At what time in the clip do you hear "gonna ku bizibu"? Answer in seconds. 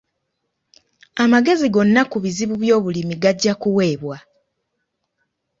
1.73-2.55